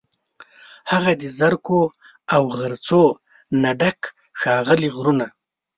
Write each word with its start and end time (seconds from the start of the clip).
هغه 0.91 1.11
د 1.21 1.23
زرکو، 1.37 1.81
او 2.33 2.41
غرڅو، 2.57 3.03
نه 3.61 3.71
ډک، 3.79 3.99
ښاغلي 4.39 4.89
غرونه 4.95 5.25